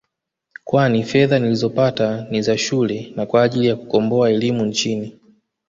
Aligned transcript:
kwani 0.63 1.03
fedha 1.03 1.39
nilizopata 1.39 2.25
ni 2.31 2.41
za 2.41 2.57
shule 2.57 3.13
na 3.15 3.25
kwa 3.25 3.43
ajili 3.43 3.75
kukomboa 3.75 4.29
elimu 4.31 4.65
nchini 4.65 5.19